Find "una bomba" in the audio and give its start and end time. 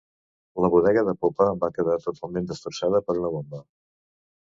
3.23-3.65